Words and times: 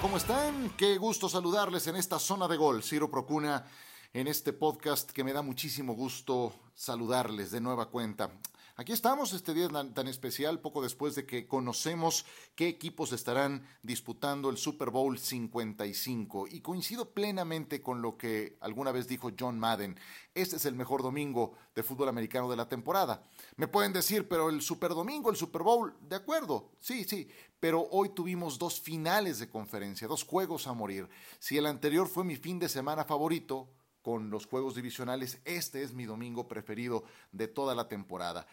¿cómo 0.00 0.16
están? 0.16 0.70
Qué 0.76 0.96
gusto 0.96 1.28
saludarles 1.28 1.86
en 1.86 1.96
esta 1.96 2.18
zona 2.18 2.48
de 2.48 2.56
gol. 2.56 2.82
Ciro 2.82 3.10
Procuna 3.10 3.66
en 4.12 4.28
este 4.28 4.52
podcast 4.52 5.10
que 5.10 5.24
me 5.24 5.32
da 5.32 5.42
muchísimo 5.42 5.94
gusto 5.94 6.54
saludarles 6.74 7.50
de 7.50 7.60
nueva 7.60 7.90
cuenta. 7.90 8.30
Aquí 8.80 8.92
estamos 8.92 9.34
este 9.34 9.52
día 9.52 9.68
tan, 9.68 10.08
especial, 10.08 10.60
poco 10.60 10.80
después 10.80 11.14
de 11.14 11.26
que 11.26 11.46
conocemos 11.46 12.24
qué 12.54 12.66
equipos 12.66 13.12
estarán 13.12 13.62
disputando 13.82 14.48
el 14.48 14.56
Super 14.56 14.88
Bowl 14.88 15.18
55. 15.18 16.46
Y 16.50 16.62
coincido 16.62 17.10
plenamente 17.10 17.82
con 17.82 18.00
lo 18.00 18.16
que 18.16 18.56
alguna 18.62 18.90
vez 18.90 19.06
dijo 19.06 19.32
John 19.38 19.58
Madden. 19.58 20.00
Este 20.34 20.56
es 20.56 20.64
el 20.64 20.76
mejor 20.76 21.02
domingo 21.02 21.58
de 21.74 21.82
fútbol 21.82 22.08
americano 22.08 22.48
de 22.48 22.56
la 22.56 22.70
temporada. 22.70 23.22
Me 23.56 23.68
pueden 23.68 23.92
decir, 23.92 24.26
pero 24.26 24.48
el 24.48 24.62
Super 24.62 24.92
Domingo, 24.94 25.28
el 25.28 25.36
Super 25.36 25.62
Bowl, 25.62 25.94
de 26.00 26.16
acuerdo, 26.16 26.70
sí, 26.80 27.04
sí, 27.04 27.28
pero 27.60 27.86
hoy 27.90 28.08
tuvimos 28.14 28.58
dos 28.58 28.80
finales 28.80 29.38
de 29.40 29.50
conferencia, 29.50 30.08
dos 30.08 30.24
juegos 30.24 30.66
a 30.66 30.72
morir. 30.72 31.06
Si 31.38 31.58
el 31.58 31.66
anterior 31.66 32.08
fue 32.08 32.24
mi 32.24 32.36
fin 32.36 32.58
de 32.58 32.70
semana 32.70 33.04
favorito, 33.04 33.68
con 34.02 34.30
los 34.30 34.46
juegos 34.46 34.74
divisionales. 34.74 35.40
Este 35.44 35.82
es 35.82 35.92
mi 35.92 36.04
domingo 36.04 36.48
preferido 36.48 37.04
de 37.32 37.48
toda 37.48 37.74
la 37.74 37.88
temporada. 37.88 38.46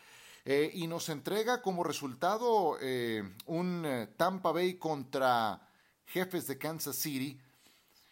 Eh, 0.49 0.71
y 0.75 0.87
nos 0.87 1.09
entrega 1.09 1.61
como 1.61 1.83
resultado 1.83 2.77
eh, 2.79 3.21
un 3.47 3.83
eh, 3.85 4.07
Tampa 4.15 4.53
Bay 4.53 4.75
contra 4.75 5.59
jefes 6.05 6.47
de 6.47 6.57
Kansas 6.57 6.95
City, 6.95 7.37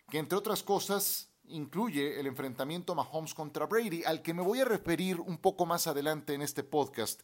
que 0.09 0.17
entre 0.17 0.37
otras 0.37 0.61
cosas 0.61 1.29
incluye 1.45 2.19
el 2.19 2.27
enfrentamiento 2.27 2.93
Mahomes 2.93 3.33
contra 3.33 3.67
Brady, 3.67 4.03
al 4.03 4.21
que 4.21 4.33
me 4.33 4.41
voy 4.41 4.59
a 4.59 4.65
referir 4.65 5.21
un 5.21 5.37
poco 5.37 5.65
más 5.65 5.87
adelante 5.87 6.33
en 6.33 6.41
este 6.41 6.65
podcast 6.65 7.21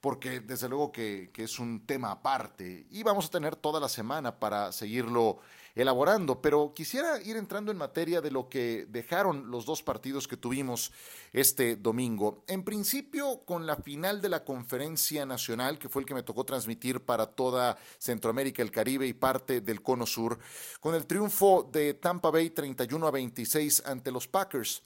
porque 0.00 0.40
desde 0.40 0.68
luego 0.68 0.92
que, 0.92 1.30
es 1.34 1.58
un 1.58 1.84
tema 1.86 2.12
aparte 2.12 2.86
y 2.90 3.02
vamos 3.02 3.26
a 3.26 3.30
tener 3.30 3.56
toda 3.56 3.80
la 3.80 3.88
semana 3.88 4.38
para 4.38 4.72
seguirlo 4.72 5.38
elaborando, 5.74 6.42
pero 6.42 6.72
quisiera 6.74 7.22
ir 7.22 7.36
entrando 7.36 7.70
en 7.70 7.78
materia 7.78 8.20
de 8.20 8.32
lo 8.32 8.48
que 8.48 8.86
dejaron 8.88 9.50
los 9.50 9.64
dos 9.64 9.82
partidos 9.82 10.26
que 10.26 10.36
tuvimos 10.36 10.92
este 11.32 11.76
domingo. 11.76 12.42
En 12.48 12.64
principio, 12.64 13.44
con 13.44 13.64
la 13.64 13.76
final 13.76 14.20
de 14.20 14.28
la 14.28 14.44
conferencia 14.44 15.24
nacional, 15.24 15.78
que 15.78 15.88
fue 15.88 16.02
el 16.02 16.06
que 16.06 16.14
me 16.14 16.24
tocó 16.24 16.44
transmitir 16.44 17.04
para 17.04 17.26
toda 17.26 17.78
Centroamérica, 17.98 18.62
el 18.62 18.72
Caribe 18.72 19.06
y 19.06 19.12
parte 19.12 19.60
del 19.60 19.80
Cono 19.80 20.04
Sur, 20.04 20.38
con 20.80 20.96
el 20.96 21.06
triunfo 21.06 21.68
de 21.72 21.94
Tampa 21.94 22.30
Bay 22.30 22.50
31 22.50 23.06
a 23.06 23.10
26 23.12 23.84
ante 23.86 24.10
los 24.10 24.26
Packers. 24.26 24.82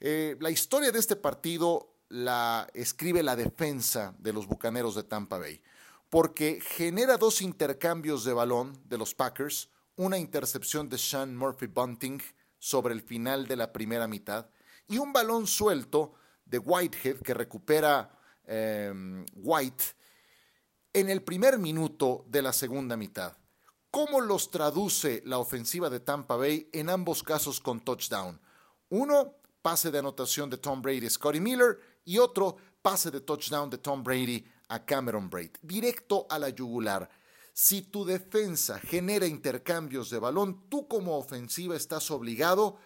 Eh, 0.00 0.36
la 0.40 0.50
historia 0.50 0.90
de 0.92 0.98
este 0.98 1.16
partido 1.16 1.89
la 2.10 2.68
escribe 2.74 3.22
la 3.22 3.36
defensa 3.36 4.14
de 4.18 4.32
los 4.32 4.46
Bucaneros 4.46 4.94
de 4.96 5.04
Tampa 5.04 5.38
Bay, 5.38 5.62
porque 6.10 6.60
genera 6.60 7.16
dos 7.16 7.40
intercambios 7.40 8.24
de 8.24 8.32
balón 8.32 8.78
de 8.84 8.98
los 8.98 9.14
Packers, 9.14 9.70
una 9.96 10.18
intercepción 10.18 10.88
de 10.88 10.98
Sean 10.98 11.36
Murphy 11.36 11.66
Bunting 11.66 12.20
sobre 12.58 12.94
el 12.94 13.00
final 13.00 13.46
de 13.46 13.56
la 13.56 13.72
primera 13.72 14.06
mitad 14.08 14.50
y 14.88 14.98
un 14.98 15.12
balón 15.12 15.46
suelto 15.46 16.14
de 16.44 16.58
Whitehead 16.58 17.20
que 17.20 17.32
recupera 17.32 18.18
em, 18.44 19.24
White 19.36 19.84
en 20.92 21.08
el 21.08 21.22
primer 21.22 21.58
minuto 21.58 22.24
de 22.28 22.42
la 22.42 22.52
segunda 22.52 22.96
mitad. 22.96 23.36
¿Cómo 23.90 24.20
los 24.20 24.50
traduce 24.50 25.22
la 25.24 25.38
ofensiva 25.38 25.88
de 25.90 26.00
Tampa 26.00 26.36
Bay 26.36 26.68
en 26.72 26.90
ambos 26.90 27.22
casos 27.22 27.60
con 27.60 27.80
touchdown? 27.80 28.40
Uno, 28.88 29.36
pase 29.62 29.90
de 29.90 29.98
anotación 29.98 30.50
de 30.50 30.58
Tom 30.58 30.82
Brady, 30.82 31.08
Scotty 31.08 31.40
Miller, 31.40 31.78
y 32.10 32.18
otro 32.18 32.56
pase 32.82 33.12
de 33.12 33.20
touchdown 33.20 33.70
de 33.70 33.78
Tom 33.78 34.02
Brady 34.02 34.44
a 34.68 34.84
Cameron 34.84 35.30
Braid, 35.30 35.52
directo 35.62 36.26
a 36.28 36.40
la 36.40 36.48
yugular. 36.48 37.08
Si 37.52 37.82
tu 37.82 38.04
defensa 38.04 38.80
genera 38.80 39.28
intercambios 39.28 40.10
de 40.10 40.18
balón, 40.18 40.68
tú 40.68 40.88
como 40.88 41.16
ofensiva 41.16 41.76
estás 41.76 42.10
obligado 42.10 42.78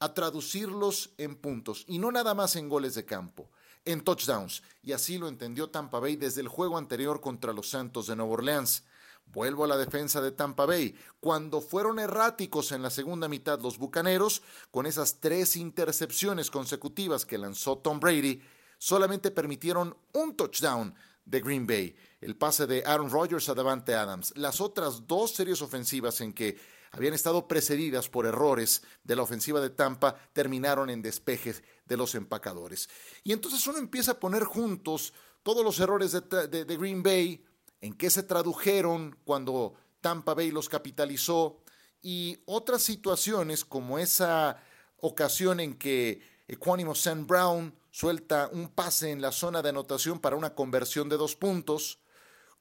a 0.00 0.14
traducirlos 0.14 1.10
en 1.16 1.36
puntos 1.36 1.84
y 1.86 2.00
no 2.00 2.10
nada 2.10 2.34
más 2.34 2.56
en 2.56 2.68
goles 2.68 2.96
de 2.96 3.04
campo, 3.04 3.52
en 3.84 4.02
touchdowns. 4.02 4.64
Y 4.82 4.90
así 4.90 5.16
lo 5.16 5.28
entendió 5.28 5.70
Tampa 5.70 6.00
Bay 6.00 6.16
desde 6.16 6.40
el 6.40 6.48
juego 6.48 6.76
anterior 6.76 7.20
contra 7.20 7.52
los 7.52 7.70
Santos 7.70 8.08
de 8.08 8.16
Nueva 8.16 8.32
Orleans. 8.32 8.82
Vuelvo 9.26 9.62
a 9.62 9.68
la 9.68 9.76
defensa 9.76 10.20
de 10.20 10.32
Tampa 10.32 10.66
Bay. 10.66 10.96
Cuando 11.20 11.60
fueron 11.60 12.00
erráticos 12.00 12.72
en 12.72 12.82
la 12.82 12.90
segunda 12.90 13.28
mitad 13.28 13.60
los 13.60 13.78
Bucaneros, 13.78 14.42
con 14.72 14.86
esas 14.86 15.20
tres 15.20 15.54
intercepciones 15.54 16.50
consecutivas 16.50 17.24
que 17.24 17.38
lanzó 17.38 17.78
Tom 17.78 18.00
Brady, 18.00 18.42
solamente 18.82 19.30
permitieron 19.30 19.96
un 20.12 20.34
touchdown 20.34 20.92
de 21.24 21.40
Green 21.40 21.68
Bay, 21.68 21.94
el 22.20 22.36
pase 22.36 22.66
de 22.66 22.82
Aaron 22.84 23.12
Rodgers 23.12 23.48
a 23.48 23.54
Davante 23.54 23.94
Adams. 23.94 24.32
Las 24.34 24.60
otras 24.60 25.06
dos 25.06 25.30
series 25.36 25.62
ofensivas 25.62 26.20
en 26.20 26.32
que 26.32 26.58
habían 26.90 27.14
estado 27.14 27.46
precedidas 27.46 28.08
por 28.08 28.26
errores 28.26 28.82
de 29.04 29.14
la 29.14 29.22
ofensiva 29.22 29.60
de 29.60 29.70
Tampa 29.70 30.16
terminaron 30.32 30.90
en 30.90 31.00
despejes 31.00 31.62
de 31.86 31.96
los 31.96 32.16
empacadores. 32.16 32.88
Y 33.22 33.30
entonces 33.30 33.64
uno 33.68 33.78
empieza 33.78 34.10
a 34.12 34.18
poner 34.18 34.42
juntos 34.42 35.12
todos 35.44 35.64
los 35.64 35.78
errores 35.78 36.10
de, 36.10 36.64
Green 36.76 37.04
Bay, 37.04 37.44
en 37.80 37.94
qué 37.94 38.10
se 38.10 38.24
tradujeron 38.24 39.16
cuando 39.22 39.74
Tampa 40.00 40.34
Bay 40.34 40.50
los 40.50 40.68
capitalizó 40.68 41.62
y 42.02 42.36
otras 42.46 42.82
situaciones 42.82 43.64
como 43.64 44.00
esa 44.00 44.60
ocasión 44.96 45.60
en 45.60 45.78
que 45.78 46.20
Equanimo 46.48 46.96
Sam 46.96 47.28
Brown 47.28 47.72
suelta 47.92 48.48
un 48.50 48.70
pase 48.70 49.10
en 49.10 49.20
la 49.20 49.30
zona 49.30 49.62
de 49.62 49.68
anotación 49.68 50.18
para 50.18 50.34
una 50.34 50.54
conversión 50.54 51.08
de 51.08 51.18
dos 51.18 51.36
puntos, 51.36 52.00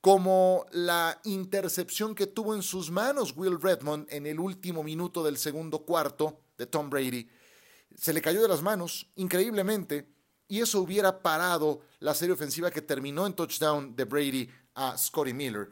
como 0.02 0.66
la 0.72 1.20
intercepción 1.24 2.14
que 2.14 2.28
tuvo 2.28 2.54
en 2.54 2.62
sus 2.62 2.92
manos 2.92 3.34
Will 3.36 3.60
Redmond 3.60 4.08
en 4.12 4.28
el 4.28 4.40
último 4.40 4.84
minuto 4.84 5.24
del 5.24 5.38
segundo 5.38 5.80
cuarto 5.86 6.42
de 6.58 6.68
Tom 6.68 6.90
Brady. 6.90 7.30
Se 7.96 8.14
le 8.14 8.22
cayó 8.22 8.42
de 8.42 8.48
las 8.48 8.62
manos, 8.62 9.10
increíblemente, 9.16 10.10
y 10.48 10.60
eso 10.60 10.82
hubiera 10.82 11.22
parado 11.22 11.82
la 12.00 12.14
serie 12.14 12.34
ofensiva 12.34 12.70
que 12.70 12.82
terminó 12.82 13.26
en 13.26 13.34
touchdown 13.34 13.96
de 13.96 14.04
Brady 14.04 14.50
a 14.76 14.98
Scotty 14.98 15.34
Miller. 15.34 15.70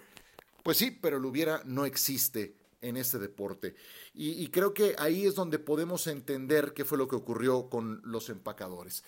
Pues 0.63 0.77
sí, 0.77 0.91
pero 0.91 1.19
lo 1.19 1.27
hubiera 1.27 1.61
no 1.65 1.85
existe 1.85 2.55
en 2.79 2.95
este 2.95 3.19
deporte. 3.19 3.75
Y, 4.13 4.41
y, 4.41 4.47
creo 4.47 4.73
que 4.73 4.95
ahí 4.97 5.25
es 5.25 5.35
donde 5.35 5.59
podemos 5.59 6.07
entender 6.07 6.73
qué 6.73 6.85
fue 6.85 6.97
lo 6.97 7.09
que 7.09 7.17
ocurrió 7.17 7.69
con 7.69 8.01
los 8.05 8.29
empacadores. 8.29 9.03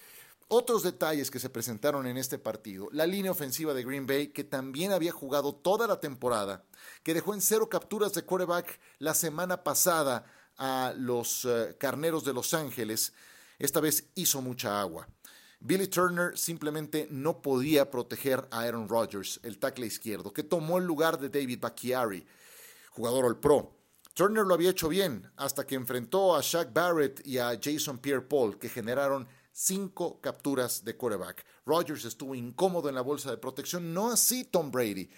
Otros 0.54 0.84
detalles 0.84 1.32
que 1.32 1.40
se 1.40 1.50
presentaron 1.50 2.06
en 2.08 2.18
este 2.18 2.38
partido, 2.38 2.90
la 2.92 3.06
línea 3.06 3.32
ofensiva 3.32 3.74
de 3.74 3.86
Green 3.86 4.06
Bay, 4.06 4.28
que 4.34 4.44
también 4.44 4.92
había 4.92 5.14
jugado 5.14 5.56
toda 5.56 5.88
la 5.88 6.02
temporada, 6.02 6.66
que 7.04 7.14
dejó 7.14 7.34
en 7.34 7.40
cero 7.40 7.70
capturas 7.70 8.12
de 8.12 8.24
quarterback 8.24 8.78
la 9.00 9.14
semana 9.14 9.64
pasada 9.64 10.26
a 10.58 10.94
los 10.98 11.46
eh, 11.46 11.78
Carneros 11.80 12.26
de 12.26 12.34
Los 12.34 12.54
Ángeles, 12.54 13.14
esta 13.60 13.80
vez 13.80 14.10
hizo 14.16 14.42
mucha 14.42 14.82
agua. 14.82 15.08
Billy 15.62 15.88
Turner 15.88 16.38
simplemente 16.38 17.08
no 17.10 17.42
podía 17.42 17.90
proteger 17.90 18.46
a 18.52 18.64
Aaron 18.64 18.90
Rodgers, 18.90 19.40
el 19.44 19.58
tackle 19.58 19.86
izquierdo, 19.86 20.34
que 20.34 20.44
tomó 20.44 20.80
el 20.80 20.84
lugar 20.84 21.18
de 21.18 21.30
David 21.30 21.62
Bacchiari, 21.62 22.28
jugador 22.90 23.24
All 23.24 23.40
Pro. 23.40 23.78
Turner 24.14 24.44
lo 24.44 24.56
había 24.56 24.72
hecho 24.72 24.90
bien 24.90 25.32
hasta 25.38 25.66
que 25.66 25.76
enfrentó 25.76 26.36
a 26.36 26.42
Shaq 26.42 26.74
Barrett 26.74 27.26
y 27.26 27.38
a 27.38 27.58
Jason 27.58 28.00
Pierre-Paul, 28.00 28.60
que 28.60 28.68
generaron 28.68 29.30
cinco 29.52 30.20
capturas 30.22 30.84
de 30.84 30.96
quarterback. 30.96 31.46
Rodgers 31.66 32.06
estuvo 32.06 32.36
incómodo 32.36 32.90
en 32.90 32.96
la 32.96 33.02
bolsa 33.02 33.32
de 33.32 33.38
protección, 33.38 33.94
no 33.94 34.12
así 34.12 34.44
Tom 34.44 34.72
Brady. 34.72 35.10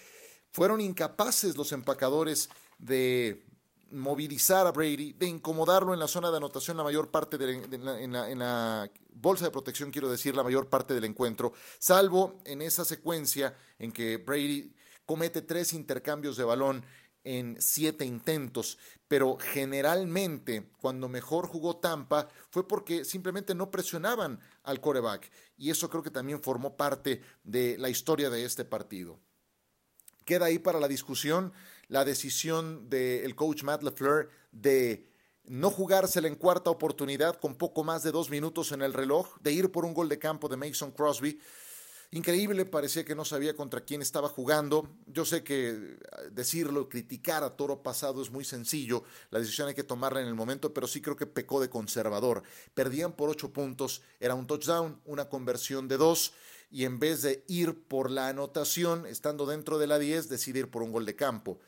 Fueron 0.51 0.81
incapaces 0.81 1.57
los 1.57 1.71
empacadores 1.71 2.49
de 2.77 3.45
movilizar 3.93 4.65
a 4.67 4.71
Brady, 4.71 5.13
de 5.13 5.27
incomodarlo 5.27 5.93
en 5.93 5.99
la 5.99 6.07
zona 6.07 6.31
de 6.31 6.37
anotación 6.37 6.77
la 6.77 6.83
mayor 6.83 7.11
parte 7.11 7.37
de 7.37 7.77
la, 7.77 8.89
bolsa 9.13 9.45
de 9.45 9.51
protección, 9.51 9.91
quiero 9.91 10.09
decir, 10.09 10.35
la 10.35 10.43
mayor 10.43 10.67
parte 10.67 10.93
del 10.93 11.05
encuentro, 11.05 11.53
salvo 11.77 12.41
en 12.45 12.61
esa 12.61 12.83
secuencia 12.83 13.55
en 13.77 13.91
que 13.91 14.17
Brady 14.17 14.73
comete 15.05 15.41
tres 15.41 15.73
intercambios 15.73 16.37
de 16.37 16.43
balón 16.43 16.83
en 17.23 17.57
siete 17.59 18.05
intentos, 18.05 18.77
pero 19.07 19.37
generalmente 19.37 20.69
cuando 20.81 21.07
mejor 21.07 21.47
jugó 21.47 21.77
Tampa 21.77 22.27
fue 22.49 22.67
porque 22.67 23.05
simplemente 23.05 23.55
no 23.55 23.71
presionaban 23.71 24.39
al 24.63 24.81
coreback 24.81 25.31
y 25.57 25.69
eso 25.69 25.89
creo 25.89 26.03
que 26.03 26.11
también 26.11 26.41
formó 26.41 26.75
parte 26.75 27.21
de 27.43 27.77
la 27.77 27.89
historia 27.89 28.29
de 28.29 28.45
este 28.45 28.65
partido. 28.65 29.19
Queda 30.25 30.45
ahí 30.45 30.59
para 30.59 30.79
la 30.79 30.87
discusión 30.87 31.53
la 31.87 32.05
decisión 32.05 32.89
del 32.89 33.35
coach 33.35 33.63
Matt 33.63 33.83
LeFleur 33.83 34.29
de 34.51 35.07
no 35.45 35.69
jugársela 35.69 36.27
en 36.27 36.35
cuarta 36.35 36.69
oportunidad 36.69 37.39
con 37.39 37.55
poco 37.55 37.83
más 37.83 38.03
de 38.03 38.11
dos 38.11 38.29
minutos 38.29 38.71
en 38.71 38.81
el 38.81 38.93
reloj, 38.93 39.37
de 39.41 39.51
ir 39.51 39.71
por 39.71 39.85
un 39.85 39.93
gol 39.93 40.09
de 40.09 40.17
campo 40.17 40.47
de 40.47 40.57
Mason 40.57 40.91
Crosby 40.91 41.39
Increíble, 42.13 42.65
parecía 42.65 43.03
que 43.03 43.15
no 43.15 43.25
sabía 43.25 43.55
contra 43.55 43.81
quién 43.81 44.03
estaba 44.03 44.29
jugando. 44.29 44.87
Yo 45.07 45.25
sé 45.25 45.43
que 45.43 45.69
eh, 45.69 45.97
decirlo, 46.31 46.87
criticar 46.87 47.43
a 47.43 47.55
Toro 47.57 47.81
Pasado 47.81 48.21
es 48.21 48.29
muy 48.29 48.45
sencillo, 48.45 49.03
la 49.31 49.39
decisión 49.39 49.67
hay 49.67 49.73
que 49.73 49.83
tomarla 49.83 50.21
en 50.21 50.27
el 50.27 50.35
momento, 50.35 50.75
pero 50.75 50.85
sí 50.85 51.01
creo 51.01 51.15
que 51.15 51.25
pecó 51.25 51.59
de 51.59 51.71
conservador. 51.71 52.43
Perdían 52.75 53.13
por 53.13 53.29
ocho 53.29 53.51
puntos, 53.51 54.03
era 54.19 54.35
un 54.35 54.45
touchdown, 54.45 55.01
una 55.05 55.27
conversión 55.27 55.87
de 55.87 55.97
dos, 55.97 56.33
y 56.69 56.85
en 56.85 56.99
vez 56.99 57.23
de 57.23 57.43
ir 57.47 57.81
por 57.87 58.11
la 58.11 58.27
anotación, 58.27 59.07
estando 59.07 59.47
dentro 59.47 59.79
de 59.79 59.87
la 59.87 59.97
diez, 59.97 60.29
decide 60.29 60.59
ir 60.59 60.69
por 60.69 60.83
un 60.83 60.91
gol 60.91 61.07
de 61.07 61.15
campo. 61.15 61.61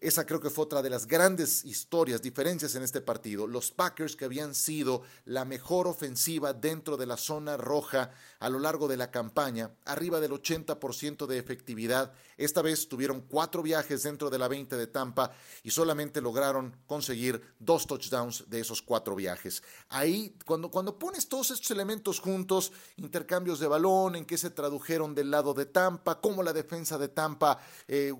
Esa 0.00 0.26
creo 0.26 0.40
que 0.40 0.50
fue 0.50 0.64
otra 0.64 0.82
de 0.82 0.90
las 0.90 1.06
grandes 1.06 1.64
historias, 1.64 2.20
diferencias 2.20 2.74
en 2.74 2.82
este 2.82 3.00
partido. 3.00 3.46
Los 3.46 3.70
Packers 3.70 4.16
que 4.16 4.24
habían 4.24 4.54
sido 4.54 5.02
la 5.24 5.44
mejor 5.44 5.86
ofensiva 5.86 6.52
dentro 6.52 6.96
de 6.96 7.06
la 7.06 7.16
zona 7.16 7.56
roja 7.56 8.10
a 8.40 8.50
lo 8.50 8.58
largo 8.58 8.88
de 8.88 8.96
la 8.96 9.10
campaña, 9.10 9.70
arriba 9.84 10.20
del 10.20 10.32
80% 10.32 11.26
de 11.26 11.38
efectividad. 11.38 12.12
Esta 12.36 12.60
vez 12.62 12.88
tuvieron 12.88 13.22
cuatro 13.22 13.62
viajes 13.62 14.02
dentro 14.02 14.28
de 14.28 14.38
la 14.38 14.48
20 14.48 14.76
de 14.76 14.86
Tampa 14.86 15.32
y 15.62 15.70
solamente 15.70 16.20
lograron 16.20 16.76
conseguir 16.86 17.54
dos 17.58 17.86
touchdowns 17.86 18.50
de 18.50 18.60
esos 18.60 18.82
cuatro 18.82 19.14
viajes. 19.14 19.62
Ahí, 19.88 20.36
cuando, 20.44 20.70
cuando 20.70 20.98
pones 20.98 21.28
todos 21.28 21.50
estos 21.50 21.70
elementos 21.70 22.20
juntos, 22.20 22.72
intercambios 22.96 23.60
de 23.60 23.68
balón, 23.68 24.16
en 24.16 24.26
qué 24.26 24.36
se 24.36 24.50
tradujeron 24.50 25.14
del 25.14 25.30
lado 25.30 25.54
de 25.54 25.66
Tampa, 25.66 26.20
cómo 26.20 26.42
la 26.42 26.52
defensa 26.52 26.98
de 26.98 27.08
Tampa... 27.08 27.58
Eh, 27.88 28.12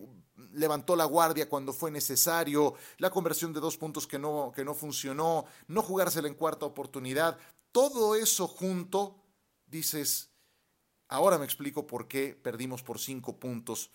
levantó 0.52 0.96
la 0.96 1.04
guardia 1.04 1.48
cuando 1.48 1.72
fue 1.72 1.90
necesario, 1.90 2.74
la 2.98 3.10
conversión 3.10 3.52
de 3.52 3.60
dos 3.60 3.76
puntos 3.76 4.06
que 4.06 4.18
no, 4.18 4.52
que 4.54 4.64
no 4.64 4.74
funcionó, 4.74 5.46
no 5.68 5.82
jugársela 5.82 6.28
en 6.28 6.34
cuarta 6.34 6.66
oportunidad, 6.66 7.38
todo 7.72 8.14
eso 8.14 8.46
junto, 8.46 9.16
dices, 9.66 10.30
ahora 11.08 11.38
me 11.38 11.44
explico 11.44 11.86
por 11.86 12.08
qué 12.08 12.38
perdimos 12.40 12.82
por 12.82 12.98
cinco 12.98 13.38
puntos 13.38 13.90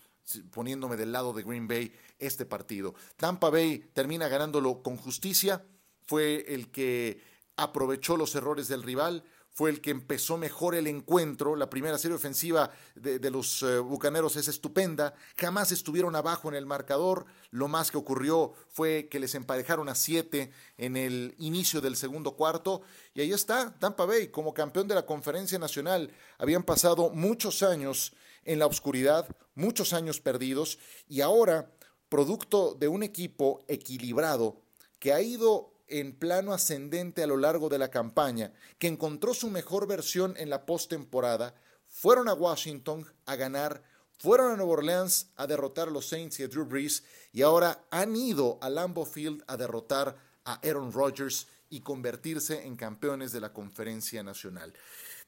poniéndome 0.51 0.95
del 0.95 1.11
lado 1.11 1.33
de 1.33 1.43
Green 1.43 1.67
Bay 1.67 1.91
este 2.19 2.45
partido. 2.45 2.93
Tampa 3.17 3.49
Bay 3.49 3.79
termina 3.93 4.27
ganándolo 4.27 4.83
con 4.83 4.97
justicia, 4.97 5.65
fue 6.05 6.45
el 6.53 6.69
que 6.71 7.21
aprovechó 7.55 8.15
los 8.17 8.35
errores 8.35 8.67
del 8.67 8.83
rival, 8.83 9.23
fue 9.51 9.69
el 9.69 9.81
que 9.81 9.91
empezó 9.91 10.37
mejor 10.37 10.75
el 10.75 10.87
encuentro. 10.87 11.55
La 11.55 11.69
primera 11.69 11.97
serie 11.97 12.15
ofensiva 12.15 12.71
de, 12.95 13.29
los 13.29 13.61
eh, 13.63 13.79
Bucaneros 13.79 14.35
es 14.35 14.47
estupenda. 14.47 15.13
Jamás 15.37 15.71
estuvieron 15.71 16.15
abajo 16.15 16.47
en 16.49 16.55
el 16.55 16.65
marcador. 16.65 17.25
Lo 17.51 17.67
más 17.67 17.91
que 17.91 17.97
ocurrió 17.97 18.53
fue 18.69 19.07
que 19.09 19.19
les 19.19 19.35
emparejaron 19.35 19.89
a 19.89 19.95
siete 19.95 20.51
en 20.77 20.95
el 20.95 21.35
inicio 21.39 21.81
del 21.81 21.95
segundo 21.95 22.35
cuarto. 22.35 22.81
Y 23.13 23.21
ahí 23.21 23.33
está 23.33 23.77
Tampa 23.79 24.05
Bay 24.05 24.29
como 24.29 24.53
campeón 24.53 24.87
de 24.87 24.95
la 24.95 25.05
conferencia 25.05 25.59
nacional. 25.59 26.11
Habían 26.37 26.63
pasado 26.63 27.09
muchos 27.09 27.63
años 27.63 28.13
en 28.45 28.59
la 28.59 28.65
oscuridad, 28.65 29.27
muchos 29.55 29.93
años 29.93 30.21
perdidos. 30.21 30.79
Y 31.07 31.21
ahora, 31.21 31.71
producto 32.07 32.75
de 32.75 32.87
un 32.87 33.03
equipo 33.03 33.63
equilibrado 33.67 34.61
que 34.99 35.13
ha 35.13 35.21
ido 35.21 35.68
en 35.89 36.17
plano 36.17 36.53
ascendente 36.53 37.23
a 37.23 37.27
lo 37.27 37.37
largo 37.37 37.69
de 37.69 37.77
la 37.77 37.89
campaña, 37.89 38.53
que 38.77 38.87
encontró 38.87 39.33
su 39.33 39.49
mejor 39.49 39.87
versión 39.87 40.35
en 40.37 40.49
la 40.49 40.65
postemporada, 40.65 41.55
fueron 41.87 42.29
a 42.29 42.33
Washington 42.33 43.05
a 43.25 43.35
ganar, 43.35 43.83
fueron 44.17 44.51
a 44.51 44.55
Nueva 44.55 44.73
Orleans 44.73 45.31
a 45.35 45.47
derrotar 45.47 45.87
a 45.87 45.91
los 45.91 46.07
Saints 46.07 46.39
y 46.39 46.43
a 46.43 46.47
Drew 46.47 46.65
Brees, 46.65 47.03
y 47.31 47.41
ahora 47.41 47.85
han 47.91 48.15
ido 48.15 48.59
a 48.61 48.69
Lambeau 48.69 49.05
Field 49.05 49.43
a 49.47 49.57
derrotar 49.57 50.17
a 50.45 50.59
Aaron 50.63 50.91
Rodgers 50.91 51.47
y 51.69 51.81
convertirse 51.81 52.65
en 52.65 52.75
campeones 52.75 53.31
de 53.31 53.39
la 53.39 53.53
conferencia 53.53 54.23
nacional. 54.23 54.73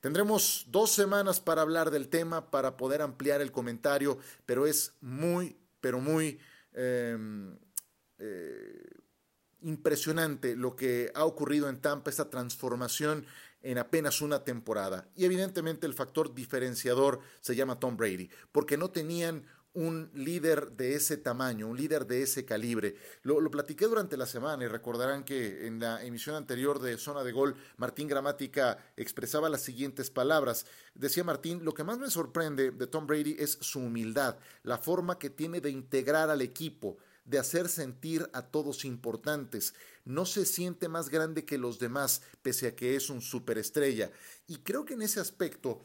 Tendremos 0.02 0.66
dos 0.70 0.92
semanas 0.92 1.40
para 1.40 1.62
hablar 1.62 1.92
del 1.92 2.10
tema, 2.10 2.50
para 2.50 2.76
poder 2.76 3.04
ampliar 3.04 3.40
el 3.42 3.52
comentario, 3.52 4.18
pero 4.48 4.66
es 4.66 4.94
muy, 5.00 5.56
pero 5.80 6.00
muy 6.00 6.40
em, 6.74 7.58
impresionante 9.72 10.56
lo 10.56 10.76
que 10.76 11.12
ha 11.16 11.26
ocurrido 11.26 11.70
en 11.70 11.80
Tampa, 11.80 12.10
esta 12.10 12.30
transformación 12.30 13.26
en 13.64 13.78
apenas 13.78 14.22
una 14.22 14.44
temporada. 14.44 15.08
Y 15.16 15.26
evidentemente 15.26 15.88
el 15.88 15.94
factor 15.94 16.34
diferenciador 16.34 17.20
se 17.40 17.56
llama 17.56 17.80
Tom 17.80 17.98
Brady, 17.98 18.30
porque 18.52 18.78
no 18.78 18.90
tenían 18.92 19.46
un 19.74 20.12
líder 20.14 20.72
de 20.72 20.96
ese 20.96 21.16
tamaño, 21.16 21.68
un 21.68 21.78
líder 21.78 22.06
de 22.06 22.24
ese 22.24 22.44
calibre. 22.44 22.96
Lo, 23.24 23.40
lo, 23.40 23.50
platiqué 23.50 23.86
durante 23.86 24.18
la 24.18 24.26
semana 24.26 24.66
y 24.66 24.68
recordarán 24.68 25.24
que 25.24 25.66
en 25.66 25.80
la 25.80 26.04
emisión 26.04 26.36
anterior 26.36 26.80
de 26.80 26.98
Zona 26.98 27.24
de 27.24 27.32
Gol, 27.32 27.56
Martín 27.78 28.10
Gramática 28.10 28.78
expresaba 28.98 29.50
las 29.50 29.62
siguientes 29.62 30.10
palabras. 30.10 30.66
Decía 30.94 31.24
Martín, 31.24 31.64
lo 31.64 31.74
que 31.74 31.86
más 31.86 32.00
me 32.00 32.10
sorprende 32.10 32.72
de 32.72 32.88
Tom 32.88 33.08
Brady 33.08 33.38
es 33.40 33.58
su 33.62 33.80
humildad, 33.80 34.38
la 34.64 34.78
forma 34.78 35.18
que 35.18 35.30
tiene 35.30 35.62
de 35.62 35.70
integrar 35.70 36.30
al 36.30 36.42
equipo 36.42 36.98
de 37.32 37.40
hacer 37.40 37.70
sentir 37.70 38.30
a 38.34 38.42
todos 38.42 38.84
importantes. 38.84 39.74
No 40.04 40.26
se 40.26 40.46
siente 40.46 40.90
más 40.90 41.08
grande 41.08 41.46
que 41.46 41.58
los 41.58 41.80
demás, 41.80 42.22
pese 42.42 42.68
a 42.68 42.76
que 42.76 42.98
es 42.98 43.10
un 43.10 43.22
superestrella. 43.22 44.12
Y 44.48 44.58
creo 44.58 44.84
que 44.84 44.96
en 44.96 45.02
ese 45.02 45.22
aspecto 45.22 45.82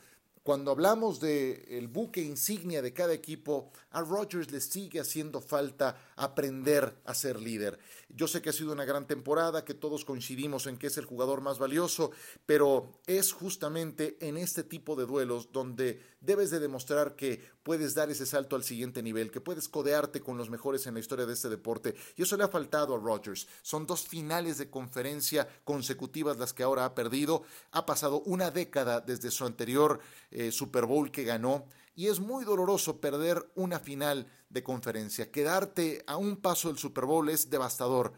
cuando 0.46 0.70
hablamos 0.70 1.18
del 1.18 1.64
el 1.66 1.88
buque 1.88 2.22
insignia 2.22 2.80
de 2.80 2.92
cada 2.92 3.12
equipo, 3.12 3.72
a 3.90 4.00
Rodgers 4.00 4.52
le 4.52 4.60
sigue 4.60 5.00
haciendo 5.00 5.40
falta 5.40 6.12
aprender 6.14 6.94
a 7.04 7.14
ser 7.14 7.40
líder. 7.40 7.80
Yo 8.10 8.28
sé 8.28 8.40
que 8.40 8.50
ha 8.50 8.52
sido 8.52 8.72
una 8.72 8.84
gran 8.84 9.08
temporada, 9.08 9.64
que 9.64 9.74
todos 9.74 10.04
coincidimos 10.04 10.68
en 10.68 10.76
que 10.76 10.86
es 10.86 10.98
el 10.98 11.04
jugador 11.04 11.40
más 11.40 11.58
valioso, 11.58 12.12
pero 12.46 13.00
es 13.08 13.32
justamente 13.32 14.18
en 14.20 14.36
este 14.36 14.62
tipo 14.62 14.94
de 14.94 15.06
duelos 15.06 15.50
donde 15.50 16.00
debes 16.26 16.50
de 16.50 16.58
demostrar 16.58 17.16
que 17.16 17.40
puedes 17.62 17.94
dar 17.94 18.10
ese 18.10 18.26
salto 18.26 18.56
al 18.56 18.64
siguiente 18.64 19.02
nivel, 19.02 19.30
que 19.30 19.40
puedes 19.40 19.68
codearte 19.68 20.20
con 20.20 20.36
los 20.36 20.50
mejores 20.50 20.86
en 20.86 20.94
la 20.94 21.00
historia 21.00 21.24
de 21.24 21.32
este 21.32 21.48
deporte. 21.48 21.94
Y 22.16 22.22
eso 22.22 22.36
le 22.36 22.44
ha 22.44 22.48
faltado 22.48 22.94
a 22.94 22.98
Rodgers. 22.98 23.46
Son 23.62 23.86
dos 23.86 24.06
finales 24.06 24.58
de 24.58 24.68
conferencia 24.68 25.48
consecutivas 25.64 26.36
las 26.36 26.52
que 26.52 26.64
ahora 26.64 26.84
ha 26.84 26.94
perdido. 26.94 27.44
Ha 27.70 27.86
pasado 27.86 28.20
una 28.26 28.50
década 28.50 29.00
desde 29.00 29.30
su 29.30 29.46
anterior 29.46 30.00
eh, 30.30 30.50
Super 30.50 30.84
Bowl 30.84 31.10
que 31.10 31.24
ganó. 31.24 31.64
Y 31.94 32.08
es 32.08 32.20
muy 32.20 32.44
doloroso 32.44 33.00
perder 33.00 33.48
una 33.54 33.78
final 33.78 34.26
de 34.50 34.62
conferencia. 34.62 35.30
Quedarte 35.30 36.04
a 36.06 36.16
un 36.16 36.36
paso 36.36 36.68
del 36.68 36.78
Super 36.78 37.06
Bowl 37.06 37.28
es 37.30 37.48
devastador. 37.48 38.12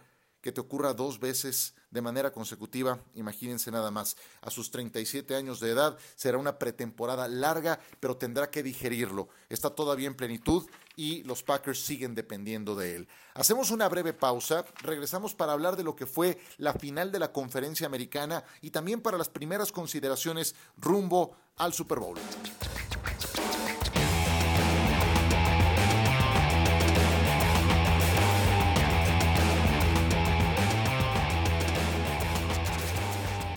Que 0.48 0.52
te 0.52 0.62
ocurra 0.62 0.94
dos 0.94 1.20
veces 1.20 1.74
de 1.90 2.00
manera 2.00 2.32
consecutiva, 2.32 3.04
imagínense 3.14 3.70
nada 3.70 3.90
más. 3.90 4.16
A 4.40 4.48
sus 4.48 4.70
37 4.70 5.36
años 5.36 5.60
de 5.60 5.68
edad 5.68 5.98
será 6.16 6.38
una 6.38 6.58
pretemporada 6.58 7.28
larga, 7.28 7.78
pero 8.00 8.16
tendrá 8.16 8.50
que 8.50 8.62
digerirlo. 8.62 9.28
Está 9.50 9.68
todavía 9.68 10.06
en 10.06 10.14
plenitud 10.14 10.66
y 10.96 11.22
los 11.24 11.42
Packers 11.42 11.82
siguen 11.82 12.14
dependiendo 12.14 12.74
de 12.74 12.96
él. 12.96 13.08
Hacemos 13.34 13.70
una 13.70 13.90
breve 13.90 14.14
pausa, 14.14 14.64
regresamos 14.80 15.34
para 15.34 15.52
hablar 15.52 15.76
de 15.76 15.84
lo 15.84 15.94
que 15.94 16.06
fue 16.06 16.40
la 16.56 16.72
final 16.72 17.12
de 17.12 17.18
la 17.18 17.30
conferencia 17.30 17.86
americana 17.86 18.42
y 18.62 18.70
también 18.70 19.02
para 19.02 19.18
las 19.18 19.28
primeras 19.28 19.70
consideraciones 19.70 20.54
rumbo 20.78 21.36
al 21.58 21.74
Super 21.74 21.98
Bowl. 21.98 22.16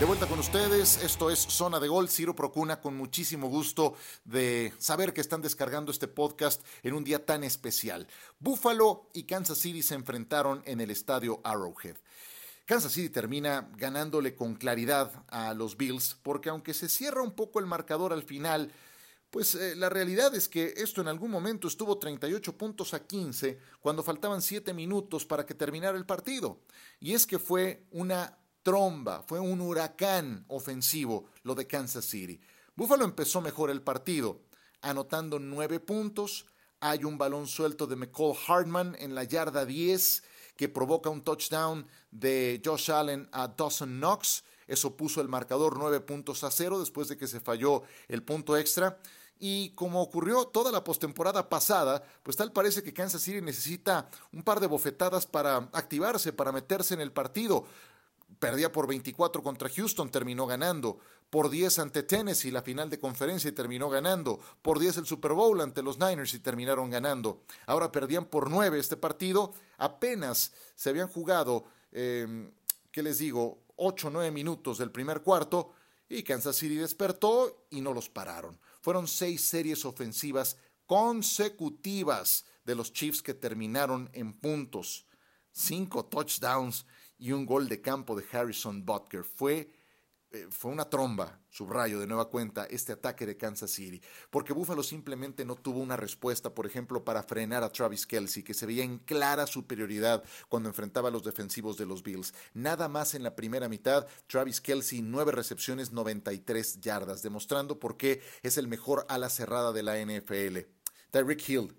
De 0.02 0.08
vuelta 0.08 0.26
con 0.26 0.40
ustedes, 0.40 1.04
esto 1.04 1.30
es 1.30 1.38
Zona 1.38 1.80
de 1.80 1.88
Gol, 1.88 2.10
Ciro 2.10 2.36
Procuna, 2.36 2.82
con 2.82 2.98
muchísimo 2.98 3.50
gusto 3.50 3.94
de 4.26 4.74
saber 4.80 5.14
que 5.14 5.22
están 5.22 5.44
descargando 5.44 5.92
este 5.92 6.08
podcast 6.08 6.66
en 6.82 6.96
un 6.96 7.04
día 7.04 7.24
tan 7.24 7.44
especial. 7.44 8.08
Buffalo 8.40 9.12
y 9.14 9.26
Kansas 9.26 9.60
City 9.60 9.84
se 9.84 9.94
enfrentaron 9.94 10.64
en 10.66 10.82
el 10.82 10.90
estadio 10.90 11.40
Arrowhead. 11.44 11.98
Kansas 12.66 12.94
City 12.94 13.10
termina 13.10 13.70
ganándole 13.78 14.34
con 14.34 14.56
claridad 14.56 15.24
a 15.28 15.54
los 15.54 15.78
Bills, 15.78 16.18
porque 16.24 16.50
aunque 16.50 16.74
se 16.74 16.90
cierra 16.90 17.22
un 17.22 17.36
poco 17.36 17.60
el 17.60 17.68
marcador 17.68 18.12
al 18.12 18.24
final, 18.24 18.72
pues 19.30 19.54
eh, 19.54 19.76
la 19.76 19.90
realidad 19.90 20.34
es 20.34 20.50
que 20.50 20.74
esto 20.78 21.02
en 21.02 21.10
algún 21.10 21.30
momento 21.30 21.68
estuvo 21.68 22.00
38 22.00 22.58
puntos 22.58 22.96
a 22.96 23.06
15 23.06 23.60
cuando 23.80 24.02
faltaban 24.02 24.42
7 24.42 24.74
minutos 24.74 25.28
para 25.28 25.46
que 25.46 25.54
terminara 25.54 25.96
el 25.96 26.08
partido. 26.08 26.60
Y 27.00 27.14
es 27.14 27.28
que 27.28 27.38
fue 27.38 27.86
una 27.92 28.41
tromba, 28.64 29.24
fue 29.28 29.40
un 29.40 29.62
huracán 29.62 30.46
ofensivo 30.48 31.26
lo 31.44 31.56
de 31.56 31.68
Kansas 31.68 32.06
City. 32.06 32.40
Buffalo 32.76 33.06
empezó 33.06 33.42
mejor 33.42 33.70
el 33.70 33.82
partido, 33.82 34.42
anotando 34.82 35.40
nueve 35.40 35.80
puntos. 35.80 36.46
Hay 36.80 37.04
un 37.04 37.18
balón 37.18 37.48
suelto 37.48 37.86
de 37.86 37.96
McCall 37.96 38.36
Hartman 38.48 38.96
en 39.00 39.14
la 39.14 39.24
yarda 39.24 39.66
10 39.66 40.24
que 40.56 40.70
provoca 40.70 41.10
un 41.10 41.24
touchdown 41.24 41.88
de 42.12 42.62
Josh 42.64 42.92
Allen 42.92 43.28
a 43.32 43.48
Dawson 43.48 44.00
Knox. 44.00 44.44
Eso 44.68 44.96
puso 44.96 45.22
el 45.22 45.28
marcador 45.28 45.78
nueve 45.78 46.00
puntos 46.00 46.44
a 46.44 46.52
cero 46.52 46.80
después 46.80 47.08
de 47.08 47.18
que 47.18 47.28
se 47.28 47.40
falló 47.40 47.84
el 48.08 48.24
punto 48.24 48.56
extra. 48.58 49.00
Y 49.44 49.72
como 49.72 50.04
ocurrió 50.04 50.46
toda 50.46 50.72
la 50.72 50.84
postemporada 50.84 51.50
pasada, 51.50 52.04
pues 52.22 52.38
tal 52.38 52.52
parece 52.52 52.84
que 52.84 52.94
Kansas 52.94 53.24
City 53.24 53.42
necesita 53.42 54.08
un 54.32 54.44
par 54.44 54.60
de 54.60 54.68
bofetadas 54.68 55.26
para 55.26 55.68
activarse, 55.74 56.32
para 56.32 56.52
meterse 56.52 56.94
en 56.94 57.02
el 57.02 57.12
partido. 57.12 57.66
Perdía 58.40 58.72
por 58.72 58.88
24 58.88 59.44
contra 59.44 59.70
Houston, 59.70 60.10
terminó 60.10 60.48
ganando. 60.48 61.00
Por 61.30 61.50
10 61.50 61.80
ante 61.80 62.04
Tennessee, 62.04 62.52
la 62.52 62.62
final 62.62 62.90
de 62.90 63.00
conferencia 63.00 63.50
y 63.50 63.54
terminó 63.54 63.90
ganando. 63.90 64.40
Por 64.62 64.80
10 64.80 64.98
el 64.98 65.06
Super 65.06 65.34
Bowl 65.34 65.62
ante 65.62 65.82
los 65.82 65.98
Niners 66.00 66.34
y 66.34 66.40
terminaron 66.40 66.90
ganando. 66.90 67.44
Ahora 67.66 67.92
perdían 67.92 68.26
por 68.26 68.50
9 68.50 68.80
este 68.80 68.98
partido. 68.98 69.54
Apenas 69.78 70.52
se 70.76 70.90
habían 70.90 71.08
jugado, 71.08 71.66
eh, 71.92 72.52
¿qué 72.92 73.04
les 73.04 73.20
digo? 73.20 73.64
8 73.78 74.08
o 74.08 74.12
9 74.12 74.32
minutos 74.32 74.78
del 74.78 74.92
primer 74.92 75.22
cuarto 75.22 75.74
y 76.12 76.24
Kansas 76.24 76.58
City 76.58 76.76
despertó 76.76 77.66
y 77.70 77.80
no 77.80 77.94
los 77.94 78.10
pararon. 78.10 78.60
Fueron 78.82 79.08
seis 79.08 79.42
series 79.42 79.86
ofensivas 79.86 80.58
consecutivas 80.86 82.46
de 82.66 82.76
los 82.76 82.92
Chiefs 82.92 83.22
que 83.22 83.34
terminaron 83.34 84.10
en 84.14 84.34
puntos. 84.34 85.08
Cinco 85.54 86.06
touchdowns 86.06 86.86
y 87.22 87.32
un 87.32 87.46
gol 87.46 87.70
de 87.70 87.80
campo 87.80 88.16
de 88.16 88.26
Harrison 88.34 88.84
Butker. 88.84 89.24
Fue 89.24 89.72
eh, 90.34 90.48
fue 90.50 90.72
una 90.72 90.90
tromba, 90.90 91.42
subrayo 91.50 92.00
de 92.00 92.08
nueva 92.08 92.30
cuenta, 92.30 92.64
este 92.64 92.94
ataque 92.94 93.26
de 93.26 93.36
Kansas 93.36 93.70
City, 93.70 94.02
porque 94.30 94.54
Buffalo 94.54 94.82
simplemente 94.82 95.44
no 95.44 95.58
tuvo 95.58 95.82
una 95.82 95.98
respuesta, 95.98 96.54
por 96.56 96.66
ejemplo, 96.66 97.04
para 97.04 97.22
frenar 97.22 97.64
a 97.66 97.72
Travis 97.72 98.08
Kelsey, 98.08 98.42
que 98.42 98.54
se 98.54 98.66
veía 98.66 98.86
en 98.86 99.00
clara 99.00 99.46
superioridad 99.46 100.24
cuando 100.48 100.70
enfrentaba 100.70 101.10
a 101.10 101.12
los 101.12 101.26
defensivos 101.26 101.76
de 101.76 101.86
los 101.86 102.02
Bills. 102.02 102.34
Nada 102.54 102.88
más 102.88 103.14
en 103.14 103.24
la 103.24 103.36
primera 103.36 103.68
mitad, 103.68 104.08
Travis 104.28 104.62
Kelsey, 104.62 105.02
nueve 105.02 105.34
recepciones, 105.34 105.92
93 105.92 106.80
yardas, 106.80 107.22
demostrando 107.22 107.78
por 107.78 107.98
qué 107.98 108.22
es 108.42 108.58
el 108.58 108.70
mejor 108.70 109.06
ala 109.10 109.30
cerrada 109.30 109.74
de 109.74 109.84
la 109.84 109.98
NFL. 110.00 110.81
Tyreek 111.12 111.48
Hill, 111.48 111.74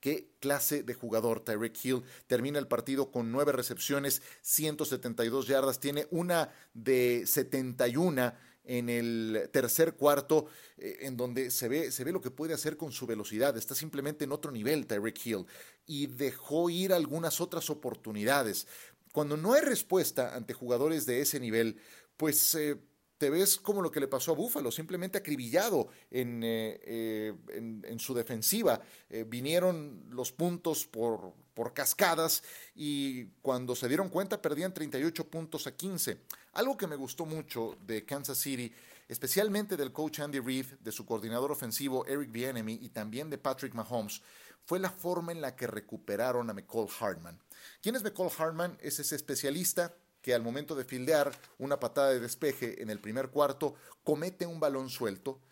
qué 0.00 0.30
clase 0.40 0.82
de 0.82 0.94
jugador 0.94 1.40
Tyreek 1.40 1.84
Hill. 1.84 2.02
Termina 2.26 2.58
el 2.58 2.66
partido 2.66 3.10
con 3.10 3.30
nueve 3.30 3.52
recepciones, 3.52 4.22
172 4.40 5.46
yardas, 5.46 5.80
tiene 5.80 6.06
una 6.10 6.50
de 6.72 7.24
71 7.26 8.32
en 8.64 8.88
el 8.88 9.50
tercer 9.52 9.94
cuarto, 9.94 10.46
eh, 10.78 11.00
en 11.02 11.16
donde 11.16 11.50
se 11.50 11.68
ve, 11.68 11.92
se 11.92 12.02
ve 12.02 12.12
lo 12.12 12.22
que 12.22 12.30
puede 12.30 12.54
hacer 12.54 12.76
con 12.78 12.92
su 12.92 13.06
velocidad. 13.06 13.56
Está 13.56 13.74
simplemente 13.74 14.24
en 14.24 14.32
otro 14.32 14.50
nivel 14.50 14.86
Tyreek 14.86 15.26
Hill 15.26 15.46
y 15.86 16.06
dejó 16.06 16.70
ir 16.70 16.92
algunas 16.92 17.40
otras 17.42 17.68
oportunidades. 17.68 18.66
Cuando 19.12 19.36
no 19.36 19.52
hay 19.52 19.60
respuesta 19.60 20.34
ante 20.34 20.54
jugadores 20.54 21.06
de 21.06 21.20
ese 21.20 21.38
nivel, 21.38 21.76
pues... 22.16 22.54
Eh, 22.54 22.78
te 23.24 23.30
ves 23.30 23.56
como 23.56 23.80
lo 23.80 23.90
que 23.90 24.00
le 24.00 24.06
pasó 24.06 24.32
a 24.32 24.34
Búfalo, 24.34 24.70
simplemente 24.70 25.16
acribillado 25.16 25.88
en, 26.10 26.44
eh, 26.44 26.78
eh, 26.84 27.34
en, 27.48 27.98
su 27.98 28.12
defensiva. 28.12 28.82
Eh, 29.08 29.24
vinieron 29.26 30.04
los 30.10 30.30
puntos 30.30 30.86
por, 30.86 31.32
por 31.54 31.72
cascadas 31.72 32.42
y 32.74 33.24
cuando 33.40 33.74
se 33.74 33.88
dieron 33.88 34.10
cuenta 34.10 34.42
perdían 34.42 34.74
38 34.74 35.26
puntos 35.30 35.66
a 35.66 35.74
15. 35.74 36.18
Algo 36.52 36.76
que 36.76 36.86
me 36.86 36.96
gustó 36.96 37.24
mucho 37.24 37.78
de 37.86 38.04
Kansas 38.04 38.36
City, 38.36 38.70
especialmente 39.08 39.78
del 39.78 39.90
coach 39.90 40.20
Andy 40.20 40.40
Reid, 40.40 40.66
de 40.80 40.92
su 40.92 41.06
coordinador 41.06 41.50
ofensivo 41.50 42.04
Eric 42.04 42.30
Bieniemy 42.30 42.74
y 42.74 42.90
también 42.90 43.30
de 43.30 43.38
Patrick 43.38 43.72
Mahomes, 43.72 44.20
fue 44.66 44.78
la 44.78 44.90
forma 44.90 45.32
en 45.32 45.40
la 45.40 45.56
que 45.56 45.66
recuperaron 45.66 46.50
a 46.50 46.52
McCall 46.52 46.88
Hartman. 47.00 47.40
¿Quién 47.80 47.96
es 47.96 48.02
McCall 48.02 48.30
Hartman? 48.36 48.76
Es 48.82 48.98
ese 48.98 49.16
especialista 49.16 49.94
que 50.24 50.32
al 50.32 50.40
momento 50.40 50.74
de 50.74 50.86
fildear 50.86 51.38
una 51.58 51.78
patada 51.78 52.08
de 52.08 52.18
despeje 52.18 52.82
en 52.82 52.88
el 52.88 52.98
primer 52.98 53.28
cuarto 53.28 53.74
comete 54.02 54.46
un 54.46 54.58
balón 54.58 54.88
suelto, 54.88 55.42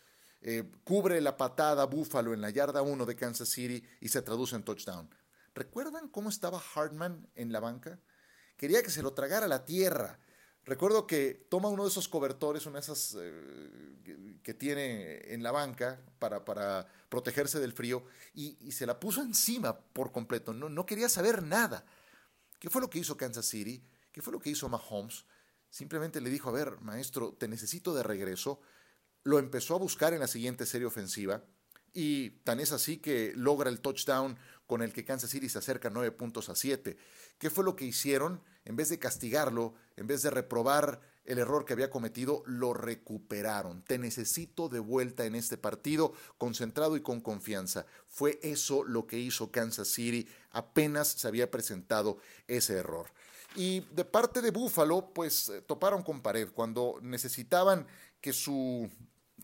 eh, 0.41 0.65
cubre 0.83 1.21
la 1.21 1.37
patada 1.37 1.85
Búfalo 1.85 2.33
en 2.33 2.41
la 2.41 2.49
yarda 2.49 2.81
1 2.81 3.05
de 3.05 3.15
Kansas 3.15 3.51
City 3.51 3.87
y 4.01 4.09
se 4.09 4.23
traduce 4.23 4.57
en 4.57 4.63
touchdown. 4.63 5.15
¿Recuerdan 5.55 6.09
cómo 6.09 6.31
estaba 6.31 6.59
Hartman 6.75 7.29
en 7.35 7.53
la 7.53 7.61
banca? 7.61 8.01
Quería 8.57 8.83
que 8.83 8.89
se 8.89 9.03
lo 9.03 9.13
tragara 9.13 9.47
la 9.47 9.67
tierra. 9.67 10.19
Recuerdo 10.65 11.07
que 11.07 11.47
toma 11.51 11.69
uno 11.69 11.83
de 11.83 11.91
esos 11.91 12.09
cobertores, 12.09 12.65
una 12.65 12.77
de 12.77 12.81
esas 12.81 13.15
eh, 13.21 14.39
que 14.43 14.55
tiene 14.55 15.35
en 15.35 15.43
la 15.43 15.53
banca 15.53 16.01
para, 16.19 16.47
para 16.47 16.87
protegerse 17.11 17.61
del 17.61 17.75
frío, 17.75 18.07
y, 18.33 18.73
se 18.73 18.87
la 18.87 18.99
puso 18.99 19.21
encima 19.21 19.79
por 19.79 20.13
completo. 20.13 20.55
No, 20.55 20.71
no 20.71 20.87
quería 20.87 21.11
saber 21.11 21.43
nada. 21.43 21.85
¿Qué 22.59 22.71
fue 22.71 22.81
lo 22.81 22.89
que 22.89 23.01
hizo 23.01 23.19
Kansas 23.19 23.45
City? 23.45 23.85
¿Qué 24.13 24.23
fue 24.23 24.33
lo 24.33 24.41
que 24.41 24.51
hizo 24.51 24.69
Mahomes? 24.69 25.25
Simplemente 25.71 26.21
le 26.21 26.31
dijo, 26.31 26.51
a 26.51 26.53
ver, 26.53 26.81
maestro, 26.83 27.33
te 27.33 27.49
necesito 27.49 27.95
de 27.95 28.03
regreso. 28.03 28.61
Lo 29.25 29.39
empezó 29.39 29.75
a 29.75 29.79
buscar 29.79 30.13
en 30.13 30.21
la 30.21 30.29
siguiente 30.29 30.67
serie 30.67 30.87
ofensiva 30.87 31.43
y 31.95 32.31
tan 32.45 32.61
es 32.61 32.73
así 32.73 32.99
que 32.99 33.33
logra 33.37 33.71
el 33.71 33.81
touchdown 33.81 34.39
con 34.67 34.83
el 34.83 34.93
que 34.93 35.05
Kansas 35.05 35.31
City 35.31 35.49
se 35.49 35.59
acerca 35.59 35.91
nueve 35.91 36.11
puntos 36.13 36.49
a 36.49 36.55
siete. 36.55 36.97
¿Qué 37.39 37.51
fue 37.51 37.65
lo 37.65 37.77
que 37.77 37.85
hicieron? 37.85 38.43
En 38.65 38.77
vez 38.77 38.89
de 38.89 38.99
castigarlo, 38.99 39.75
en 39.97 40.07
vez 40.07 40.23
de 40.23 40.31
reprobar 40.31 41.01
el 41.25 41.39
error 41.39 41.65
que 41.65 41.73
había 41.73 41.91
cometido, 41.91 42.43
lo 42.47 42.75
recuperaron. 42.75 43.83
Te 43.83 43.99
necesito 43.99 44.69
de 44.69 44.81
vuelta 44.81 45.25
en 45.25 45.35
este 45.35 45.57
partido, 45.57 46.13
concentrado 46.39 46.97
y 46.97 47.03
con 47.03 47.21
confianza. 47.21 47.87
Fue 48.09 48.41
eso 48.43 48.85
lo 48.85 49.07
que 49.07 49.19
hizo 49.19 49.53
Kansas 49.53 49.89
City 49.89 50.29
apenas 50.51 51.09
se 51.09 51.29
había 51.29 51.51
presentado 51.51 52.19
ese 52.49 52.75
error. 52.75 53.13
Y 53.55 53.81
de 53.81 54.05
parte 54.05 54.41
de 54.41 54.51
Buffalo, 54.51 55.13
pues 55.13 55.49
eh, 55.49 55.63
toparon 55.63 56.03
con 56.03 56.23
pared. 56.23 56.49
Cuando 56.53 56.99
necesitaban 57.03 57.87
que 58.21 58.33
su, 58.33 58.89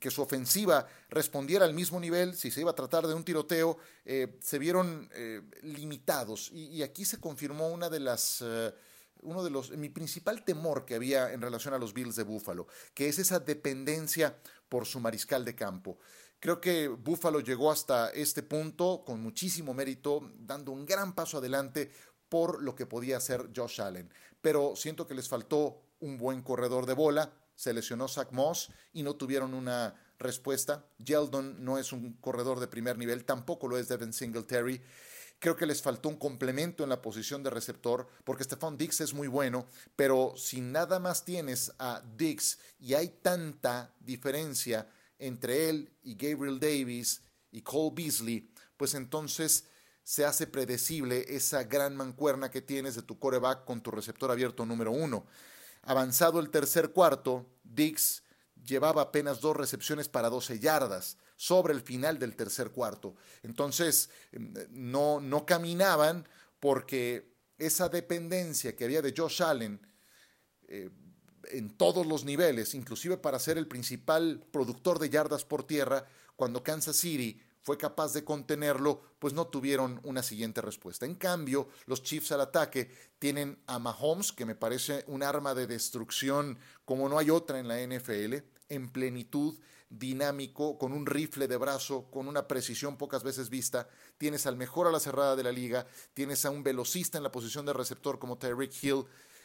que 0.00 0.10
su 0.10 0.22
ofensiva 0.22 0.86
respondiera 1.08 1.64
al 1.64 1.74
mismo 1.74 2.00
nivel, 2.00 2.34
si 2.34 2.50
se 2.50 2.60
iba 2.60 2.70
a 2.70 2.76
tratar 2.76 3.06
de 3.06 3.14
un 3.14 3.24
tiroteo, 3.24 3.78
eh, 4.04 4.38
se 4.40 4.58
vieron 4.58 5.08
eh, 5.12 5.42
limitados. 5.62 6.50
Y, 6.52 6.82
aquí 6.82 7.04
se 7.04 7.20
confirmó 7.20 7.68
una 7.68 7.90
de 7.90 8.00
las... 8.00 8.42
uno 9.22 9.42
de 9.42 9.50
los, 9.50 9.70
mi 9.76 9.88
principal 9.88 10.44
temor 10.44 10.84
que 10.84 10.94
había 10.94 11.32
en 11.32 11.42
relación 11.42 11.74
a 11.74 11.78
los 11.78 11.92
Bills 11.92 12.16
de 12.16 12.22
Buffalo, 12.22 12.66
que 12.94 13.08
es 13.08 13.18
esa 13.18 13.40
dependencia 13.40 14.38
por 14.68 14.86
su 14.86 15.00
mariscal 15.00 15.44
de 15.44 15.54
campo. 15.54 15.98
Creo 16.40 16.60
que 16.60 16.86
Buffalo 16.86 17.40
llegó 17.40 17.72
hasta 17.72 18.10
este 18.10 18.44
punto 18.44 19.02
con 19.04 19.20
muchísimo 19.20 19.74
mérito, 19.74 20.30
dando 20.38 20.70
un 20.70 20.86
gran 20.86 21.12
paso 21.12 21.38
adelante, 21.38 21.90
por 22.28 22.62
lo 22.62 22.74
que 22.74 22.86
podía 22.86 23.16
hacer 23.16 23.50
Josh 23.54 23.80
Allen. 23.80 24.10
Pero 24.40 24.74
siento 24.76 25.06
que 25.06 25.14
les 25.14 25.28
faltó 25.28 25.82
un 26.00 26.18
buen 26.18 26.42
corredor 26.42 26.86
de 26.86 26.94
bola. 26.94 27.32
Se 27.54 27.72
lesionó 27.72 28.08
Zach 28.08 28.30
Moss 28.32 28.70
y 28.92 29.02
no 29.02 29.16
tuvieron 29.16 29.54
una 29.54 29.94
respuesta. 30.18 30.84
Yeldon 30.98 31.64
no 31.64 31.78
es 31.78 31.92
un 31.92 32.14
corredor 32.14 32.60
de 32.60 32.68
primer 32.68 32.98
nivel, 32.98 33.24
tampoco 33.24 33.68
lo 33.68 33.78
es 33.78 33.88
Devin 33.88 34.12
Singletary. 34.12 34.80
Creo 35.40 35.56
que 35.56 35.66
les 35.66 35.82
faltó 35.82 36.08
un 36.08 36.16
complemento 36.16 36.82
en 36.82 36.90
la 36.90 37.00
posición 37.00 37.44
de 37.44 37.50
receptor, 37.50 38.08
porque 38.24 38.42
Stephon 38.42 38.76
Dix 38.76 39.00
es 39.00 39.14
muy 39.14 39.28
bueno, 39.28 39.68
pero 39.94 40.34
si 40.36 40.60
nada 40.60 40.98
más 40.98 41.24
tienes 41.24 41.72
a 41.78 42.02
Dix 42.16 42.58
y 42.80 42.94
hay 42.94 43.08
tanta 43.22 43.94
diferencia 44.00 44.88
entre 45.18 45.68
él 45.68 45.92
y 46.02 46.16
Gabriel 46.16 46.58
Davis 46.58 47.22
y 47.52 47.62
Cole 47.62 47.94
Beasley, 47.94 48.50
pues 48.76 48.94
entonces 48.94 49.64
se 50.08 50.24
hace 50.24 50.46
predecible 50.46 51.26
esa 51.28 51.64
gran 51.64 51.94
mancuerna 51.94 52.50
que 52.50 52.62
tienes 52.62 52.94
de 52.94 53.02
tu 53.02 53.18
coreback 53.18 53.66
con 53.66 53.82
tu 53.82 53.90
receptor 53.90 54.30
abierto 54.30 54.64
número 54.64 54.90
uno. 54.90 55.26
Avanzado 55.82 56.40
el 56.40 56.48
tercer 56.48 56.92
cuarto, 56.92 57.44
Dix 57.62 58.22
llevaba 58.64 59.02
apenas 59.02 59.42
dos 59.42 59.54
recepciones 59.54 60.08
para 60.08 60.30
12 60.30 60.60
yardas 60.60 61.18
sobre 61.36 61.74
el 61.74 61.82
final 61.82 62.18
del 62.18 62.36
tercer 62.36 62.70
cuarto. 62.70 63.16
Entonces, 63.42 64.08
em, 64.32 64.54
no, 64.70 65.20
no 65.20 65.44
caminaban 65.44 66.26
porque 66.58 67.34
esa 67.58 67.90
dependencia 67.90 68.74
que 68.74 68.86
había 68.86 69.02
de 69.02 69.12
Josh 69.14 69.42
Allen 69.42 69.78
eh, 70.68 70.88
en 71.50 71.76
todos 71.76 72.06
los 72.06 72.24
niveles, 72.24 72.72
inclusive 72.72 73.18
para 73.18 73.38
ser 73.38 73.58
el 73.58 73.68
principal 73.68 74.42
productor 74.52 75.00
de 75.00 75.10
yardas 75.10 75.44
por 75.44 75.66
tierra, 75.66 76.06
cuando 76.34 76.62
Kansas 76.62 76.96
City 76.96 77.42
fue 77.68 77.76
capaz 77.76 78.14
de 78.14 78.24
contenerlo, 78.24 79.02
pues 79.18 79.34
no 79.34 79.48
tuvieron 79.48 80.00
una 80.02 80.22
siguiente 80.22 80.62
respuesta. 80.62 81.04
En 81.04 81.16
cambio, 81.16 81.68
los 81.84 82.02
Chiefs 82.02 82.32
al 82.32 82.40
ataque 82.40 82.90
tienen 83.18 83.58
a 83.66 83.78
Mahomes, 83.78 84.32
que 84.32 84.46
me 84.46 84.54
parece 84.54 85.04
un 85.06 85.22
arma 85.22 85.54
de 85.54 85.66
destrucción 85.66 86.58
como 86.86 87.10
no 87.10 87.18
hay 87.18 87.28
otra 87.28 87.60
en 87.60 87.68
la 87.68 87.78
NFL, 87.78 88.36
en 88.70 88.88
plenitud, 88.88 89.58
dinámico, 89.90 90.78
con 90.78 90.94
un 90.94 91.04
rifle 91.04 91.46
de 91.46 91.58
brazo, 91.58 92.10
con 92.10 92.26
una 92.26 92.48
precisión 92.48 92.96
pocas 92.96 93.22
veces 93.22 93.50
vista. 93.50 93.86
Tienes 94.16 94.46
al 94.46 94.56
mejor 94.56 94.86
a 94.86 94.90
la 94.90 94.98
cerrada 94.98 95.36
de 95.36 95.42
la 95.42 95.52
liga, 95.52 95.86
tienes 96.14 96.46
a 96.46 96.50
un 96.50 96.62
velocista 96.62 97.18
en 97.18 97.24
la 97.24 97.32
posición 97.32 97.66
de 97.66 97.74
receptor 97.74 98.18
como 98.18 98.38
Tyreek 98.38 98.82
Hill 98.82 99.04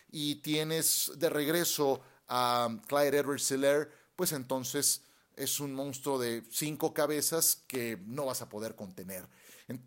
y 0.10 0.36
tienes 0.36 1.12
de 1.18 1.30
regreso 1.30 2.00
a 2.30 2.70
Clyde 2.88 3.18
Edwards-Helaire, 3.18 3.90
pues 4.16 4.32
entonces 4.32 5.02
es 5.36 5.60
un 5.60 5.74
monstruo 5.74 6.20
de 6.20 6.44
cinco 6.50 6.94
cabezas 6.94 7.64
que 7.68 7.98
no 8.06 8.26
vas 8.26 8.42
a 8.42 8.50
poder 8.50 8.76
contener. 8.76 9.28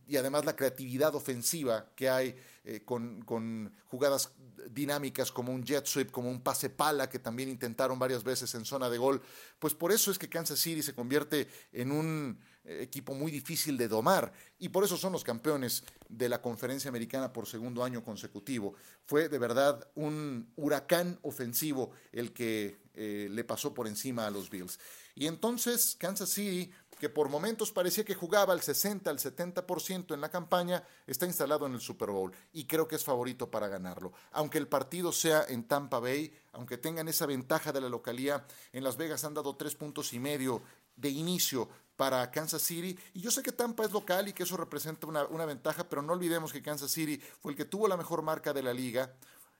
Y 0.06 0.16
además 0.16 0.44
la 0.44 0.56
creatividad 0.56 1.14
ofensiva 1.14 1.90
que 1.94 2.08
hay 2.08 2.34
eh, 2.64 2.82
con, 2.84 3.72
jugadas 3.86 4.30
dinámicas 4.70 5.30
como 5.30 5.52
un 5.52 5.64
jet 5.64 5.86
sweep, 5.86 6.10
como 6.10 6.30
un 6.30 6.40
pase 6.40 6.70
pala 6.70 7.08
que 7.08 7.18
también 7.18 7.48
intentaron 7.48 7.98
varias 7.98 8.24
veces 8.24 8.54
en 8.54 8.64
zona 8.64 8.90
de 8.90 8.98
gol, 8.98 9.22
pues 9.58 9.74
por 9.74 9.92
eso 9.92 10.10
es 10.10 10.18
que 10.18 10.28
Kansas 10.28 10.58
City 10.58 10.82
se 10.82 10.94
convierte 10.94 11.46
en 11.72 11.92
un 11.92 12.38
eh, 12.64 12.82
equipo 12.82 13.14
muy 13.14 13.30
difícil 13.30 13.76
de 13.76 13.86
domar 13.86 14.32
y 14.58 14.70
por 14.70 14.82
eso 14.82 14.96
son 14.96 15.12
los 15.12 15.22
campeones 15.22 15.84
de 16.08 16.28
la 16.28 16.42
conferencia 16.42 16.88
americana 16.88 17.32
por 17.32 17.46
segundo 17.46 17.84
año 17.84 18.02
consecutivo. 18.02 18.74
Fue 19.04 19.28
de 19.28 19.38
verdad 19.38 19.88
un 19.94 20.50
huracán 20.56 21.18
ofensivo 21.22 21.92
el 22.10 22.32
que 22.32 22.78
eh, 22.94 23.28
le 23.30 23.44
pasó 23.44 23.72
por 23.74 23.86
encima 23.86 24.26
a 24.26 24.30
los 24.30 24.50
Bills. 24.50 24.80
Y 25.16 25.26
entonces 25.26 25.96
Kansas 25.98 26.28
City, 26.28 26.70
que 27.00 27.08
por 27.08 27.30
momentos 27.30 27.72
parecía 27.72 28.04
que 28.04 28.14
jugaba 28.14 28.52
al 28.52 28.60
60, 28.60 29.08
al 29.08 29.18
70% 29.18 30.12
en 30.12 30.20
la 30.20 30.30
campaña, 30.30 30.84
está 31.06 31.24
instalado 31.24 31.66
en 31.66 31.72
el 31.72 31.80
Super 31.80 32.10
Bowl 32.10 32.32
y 32.52 32.66
creo 32.66 32.86
que 32.86 32.96
es 32.96 33.04
favorito 33.04 33.50
para 33.50 33.66
ganarlo. 33.66 34.12
Aunque 34.32 34.58
el 34.58 34.68
partido 34.68 35.12
sea 35.12 35.44
en 35.48 35.64
Tampa 35.64 36.00
Bay, 36.00 36.32
aunque 36.52 36.76
tengan 36.76 37.08
esa 37.08 37.24
ventaja 37.24 37.72
de 37.72 37.80
la 37.80 37.88
localía, 37.88 38.46
en 38.72 38.84
Las 38.84 38.98
Vegas 38.98 39.24
han 39.24 39.32
dado 39.32 39.56
tres 39.56 39.74
puntos 39.74 40.12
y 40.12 40.18
medio 40.18 40.62
de 40.96 41.08
inicio 41.08 41.66
para 41.96 42.30
Kansas 42.30 42.60
City. 42.60 42.98
Y 43.14 43.22
yo 43.22 43.30
sé 43.30 43.42
que 43.42 43.52
Tampa 43.52 43.86
es 43.86 43.92
local 43.92 44.28
y 44.28 44.34
que 44.34 44.42
eso 44.42 44.58
representa 44.58 45.06
una, 45.06 45.24
una, 45.24 45.46
ventaja, 45.46 45.88
pero 45.88 46.02
no 46.02 46.12
olvidemos 46.12 46.52
que 46.52 46.62
Kansas 46.62 46.90
City 46.90 47.18
fue 47.40 47.52
el 47.52 47.56
que 47.56 47.64
tuvo 47.64 47.88
la 47.88 47.96
mejor 47.96 48.20
marca 48.20 48.52
de 48.52 48.62
la 48.62 48.74
liga, 48.74 49.14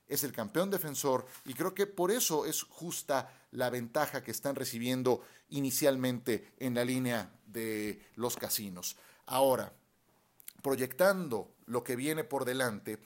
es 0.08 0.24
el 0.24 0.32
campeón 0.32 0.70
defensor 0.70 1.26
y 1.44 1.54
creo 1.54 1.74
que 1.74 1.86
por 1.86 2.10
eso 2.10 2.46
es 2.46 2.62
justa 2.62 3.32
la 3.52 3.70
ventaja 3.70 4.22
que 4.22 4.30
están 4.30 4.54
recibiendo 4.54 5.22
inicialmente 5.50 6.52
en 6.58 6.74
la 6.74 6.84
línea 6.84 7.32
de 7.46 8.04
los 8.16 8.36
casinos. 8.36 8.96
Ahora, 9.26 9.72
proyectando 10.62 11.54
lo 11.66 11.82
que 11.82 11.96
viene 11.96 12.24
por 12.24 12.44
delante, 12.44 12.98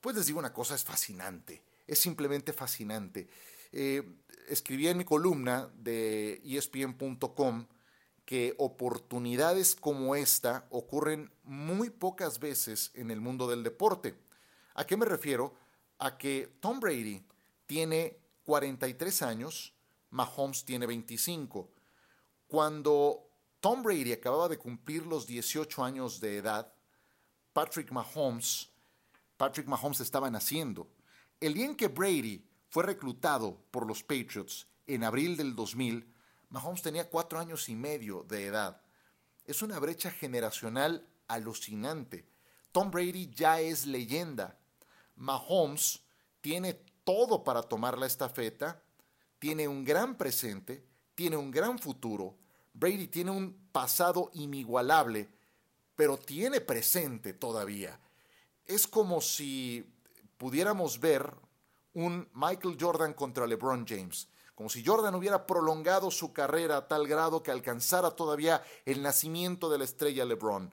pues 0.00 0.16
les 0.16 0.26
digo 0.26 0.38
una 0.38 0.52
cosa, 0.52 0.74
es 0.74 0.84
fascinante, 0.84 1.62
es 1.86 1.98
simplemente 1.98 2.52
fascinante. 2.52 3.28
Eh, 3.72 4.02
escribí 4.48 4.88
en 4.88 4.98
mi 4.98 5.04
columna 5.04 5.68
de 5.74 6.40
espn.com 6.44 7.66
que 8.24 8.54
oportunidades 8.58 9.76
como 9.76 10.16
esta 10.16 10.66
ocurren 10.70 11.30
muy 11.44 11.90
pocas 11.90 12.40
veces 12.40 12.90
en 12.94 13.10
el 13.10 13.20
mundo 13.20 13.48
del 13.48 13.62
deporte. 13.62 14.14
¿A 14.74 14.84
qué 14.84 14.96
me 14.96 15.06
refiero? 15.06 15.54
A 15.98 16.18
que 16.18 16.56
Tom 16.60 16.80
Brady 16.80 17.24
tiene 17.66 18.18
43 18.44 19.22
años, 19.22 19.74
Mahomes 20.10 20.64
tiene 20.64 20.86
25. 20.86 21.70
Cuando 22.46 23.28
Tom 23.60 23.82
Brady 23.82 24.12
acababa 24.12 24.48
de 24.48 24.58
cumplir 24.58 25.06
los 25.06 25.26
18 25.26 25.84
años 25.84 26.20
de 26.20 26.38
edad, 26.38 26.72
Patrick 27.52 27.90
Mahomes, 27.90 28.70
Patrick 29.36 29.66
Mahomes 29.66 30.00
estaba 30.00 30.30
naciendo. 30.30 30.88
El 31.40 31.54
día 31.54 31.66
en 31.66 31.76
que 31.76 31.88
Brady 31.88 32.46
fue 32.68 32.84
reclutado 32.84 33.60
por 33.70 33.86
los 33.86 34.02
Patriots 34.02 34.66
en 34.86 35.04
abril 35.04 35.36
del 35.36 35.56
2000, 35.56 36.06
Mahomes 36.50 36.82
tenía 36.82 37.08
cuatro 37.10 37.38
años 37.38 37.68
y 37.68 37.74
medio 37.74 38.22
de 38.22 38.46
edad. 38.46 38.80
Es 39.44 39.62
una 39.62 39.78
brecha 39.78 40.10
generacional 40.10 41.06
alucinante. 41.28 42.26
Tom 42.72 42.90
Brady 42.90 43.30
ya 43.34 43.60
es 43.60 43.86
leyenda. 43.86 44.58
Mahomes 45.16 46.02
tiene 46.40 46.74
todo 47.04 47.44
para 47.44 47.62
tomar 47.62 47.98
la 47.98 48.06
estafeta, 48.06 48.82
tiene 49.38 49.68
un 49.68 49.84
gran 49.84 50.16
presente, 50.16 50.84
tiene 51.14 51.36
un 51.36 51.50
gran 51.50 51.78
futuro. 51.78 52.36
Brady 52.72 53.08
tiene 53.08 53.30
un 53.30 53.68
pasado 53.72 54.30
inigualable, 54.34 55.28
pero 55.94 56.16
tiene 56.16 56.60
presente 56.60 57.32
todavía. 57.32 57.98
Es 58.66 58.86
como 58.86 59.20
si 59.20 59.84
pudiéramos 60.36 61.00
ver 61.00 61.32
un 61.94 62.28
Michael 62.34 62.76
Jordan 62.78 63.14
contra 63.14 63.46
LeBron 63.46 63.86
James 63.86 64.28
como 64.56 64.70
si 64.70 64.82
Jordan 64.82 65.14
hubiera 65.14 65.46
prolongado 65.46 66.10
su 66.10 66.32
carrera 66.32 66.78
a 66.78 66.88
tal 66.88 67.06
grado 67.06 67.42
que 67.42 67.50
alcanzara 67.50 68.12
todavía 68.12 68.64
el 68.86 69.02
nacimiento 69.02 69.68
de 69.68 69.76
la 69.76 69.84
estrella 69.84 70.24
LeBron. 70.24 70.72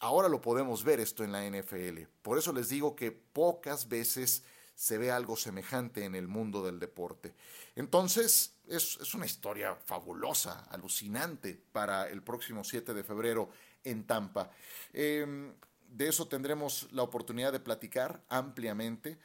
Ahora 0.00 0.28
lo 0.28 0.40
podemos 0.40 0.82
ver 0.82 0.98
esto 0.98 1.24
en 1.24 1.32
la 1.32 1.44
NFL. 1.44 2.02
Por 2.22 2.38
eso 2.38 2.52
les 2.52 2.70
digo 2.70 2.96
que 2.96 3.12
pocas 3.12 3.86
veces 3.86 4.42
se 4.74 4.96
ve 4.96 5.10
algo 5.10 5.36
semejante 5.36 6.06
en 6.06 6.14
el 6.14 6.26
mundo 6.26 6.64
del 6.64 6.80
deporte. 6.80 7.34
Entonces, 7.76 8.54
es, 8.66 9.14
una 9.14 9.26
historia 9.26 9.74
fabulosa, 9.74 10.64
alucinante 10.70 11.62
para 11.70 12.08
el 12.08 12.22
próximo 12.22 12.64
7 12.64 12.94
de 12.94 13.04
febrero 13.04 13.50
en 13.84 14.06
Tampa. 14.06 14.50
Em, 14.94 15.52
de 15.86 16.08
eso 16.08 16.26
tendremos 16.28 16.88
la 16.92 17.02
oportunidad 17.02 17.52
de 17.52 17.60
platicar 17.60 18.22
ampliamente. 18.30 19.18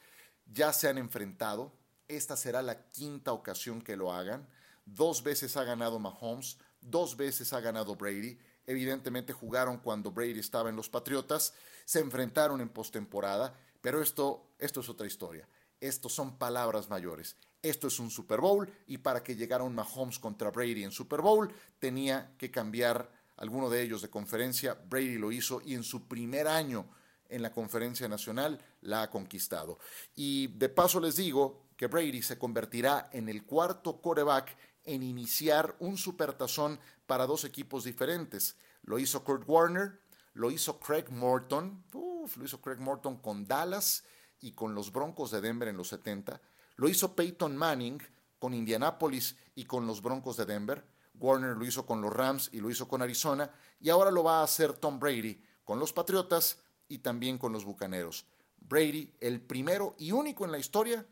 Ya 0.44 0.74
se 0.74 0.88
han 0.88 0.98
enfrentado, 0.98 1.72
esta 2.06 2.36
será 2.36 2.60
la 2.60 2.90
quinta 2.90 3.32
ocasión 3.32 3.80
que 3.80 3.96
lo 3.96 4.12
hagan. 4.12 4.46
Dos 4.84 5.22
veces 5.22 5.56
ha 5.56 5.64
ganado 5.64 5.98
Mahomes, 5.98 6.58
dos 6.82 7.16
veces 7.16 7.54
ha 7.54 7.60
ganado 7.60 7.96
Brady. 7.96 8.38
Evidentemente 8.66 9.32
jugaron 9.32 9.78
cuando 9.78 10.10
Brady 10.10 10.38
estaba 10.38 10.68
en 10.68 10.76
los 10.76 10.88
Patriotas, 10.88 11.54
se 11.84 12.00
enfrentaron 12.00 12.60
en 12.60 12.68
postemporada, 12.68 13.54
pero 13.80 14.02
esto, 14.02 14.50
esto 14.58 14.80
es 14.80 14.88
otra 14.88 15.06
historia. 15.06 15.48
Estos 15.80 16.12
son 16.12 16.38
palabras 16.38 16.88
mayores. 16.88 17.36
Esto 17.62 17.86
es 17.86 17.98
un 17.98 18.10
Super 18.10 18.40
Bowl 18.40 18.68
y 18.86 18.98
para 18.98 19.22
que 19.22 19.36
llegara 19.36 19.64
un 19.64 19.74
Mahomes 19.74 20.18
contra 20.18 20.50
Brady 20.50 20.84
en 20.84 20.90
Super 20.90 21.20
Bowl 21.20 21.52
tenía 21.78 22.34
que 22.38 22.50
cambiar 22.50 23.10
alguno 23.36 23.68
de 23.70 23.82
ellos 23.82 24.02
de 24.02 24.10
conferencia. 24.10 24.74
Brady 24.74 25.18
lo 25.18 25.32
hizo 25.32 25.60
y 25.64 25.74
en 25.74 25.82
su 25.82 26.08
primer 26.08 26.48
año 26.48 26.86
en 27.28 27.42
la 27.42 27.52
conferencia 27.52 28.08
nacional 28.08 28.60
la 28.82 29.02
ha 29.02 29.10
conquistado. 29.10 29.78
Y 30.14 30.46
de 30.48 30.68
paso 30.68 31.00
les 31.00 31.16
digo, 31.16 31.66
que 31.76 31.86
Brady 31.86 32.22
se 32.22 32.38
convertirá 32.38 33.10
en 33.12 33.28
el 33.28 33.44
cuarto 33.44 34.00
coreback 34.00 34.56
en 34.86 35.02
iniciar 35.02 35.76
un 35.78 35.98
supertazón 35.98 36.80
para 37.06 37.26
dos 37.26 37.44
equipos 37.44 37.84
diferentes. 37.84 38.56
Lo 38.82 38.98
hizo 38.98 39.24
Kurt 39.24 39.44
Warner, 39.46 40.00
lo 40.32 40.50
hizo 40.50 40.78
Craig 40.80 41.10
Morton, 41.10 41.84
lo 41.92 42.44
hizo 42.44 42.60
Craig 42.60 42.78
Morton 42.78 43.18
con 43.18 43.46
Dallas 43.46 44.04
y 44.40 44.52
con 44.52 44.74
los 44.74 44.92
Broncos 44.92 45.30
de 45.30 45.40
Denver 45.40 45.68
en 45.68 45.76
los 45.76 45.88
70. 45.88 46.40
Lo 46.76 46.88
hizo 46.88 47.14
Peyton 47.14 47.56
Manning 47.56 48.00
con 48.38 48.54
Indianapolis 48.54 49.36
y 49.54 49.64
con 49.64 49.86
los 49.86 50.02
Broncos 50.02 50.36
de 50.36 50.46
Denver. 50.46 50.84
Warner 51.14 51.56
lo 51.56 51.64
hizo 51.64 51.86
con 51.86 52.00
los 52.00 52.12
Rams 52.12 52.50
y 52.52 52.60
lo 52.60 52.70
hizo 52.70 52.86
con 52.86 53.02
Arizona. 53.02 53.50
Y 53.80 53.88
ahora 53.88 54.10
lo 54.10 54.22
va 54.22 54.40
a 54.40 54.44
hacer 54.44 54.74
Tom 54.74 54.98
Brady 54.98 55.42
con 55.64 55.78
los 55.78 55.92
Patriotas 55.92 56.58
y 56.88 56.98
también 56.98 57.38
con 57.38 57.52
los 57.52 57.64
Bucaneros. 57.64 58.26
Brady, 58.58 59.14
el 59.20 59.40
primero 59.40 59.94
y 59.98 60.12
único 60.12 60.44
en 60.44 60.52
la 60.52 60.58
historia 60.58 61.06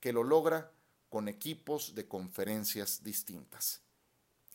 que 0.00 0.12
lo 0.12 0.24
logra 0.24 0.72
con 1.10 1.28
equipos 1.28 1.94
de 1.94 2.08
conferencias 2.08 3.04
distintas. 3.04 3.82